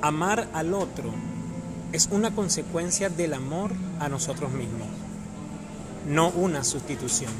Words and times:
Amar 0.00 0.48
al 0.54 0.74
otro 0.74 1.10
es 1.92 2.08
una 2.12 2.32
consecuencia 2.32 3.08
del 3.08 3.34
amor 3.34 3.72
a 3.98 4.08
nosotros 4.08 4.52
mismos, 4.52 4.86
no 6.06 6.28
una 6.30 6.62
sustitución. 6.62 7.32